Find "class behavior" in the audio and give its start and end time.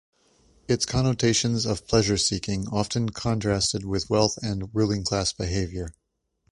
5.03-5.93